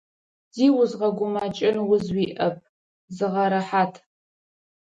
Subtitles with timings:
[0.55, 2.55] Зи узгъэгумэкӏын уз уиӏэп,
[3.15, 3.93] зыгъэрэхьат.